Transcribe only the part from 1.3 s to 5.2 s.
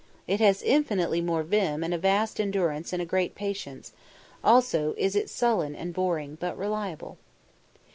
vim and a vast endurance and a great patience; also is